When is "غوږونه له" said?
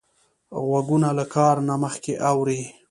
0.65-1.25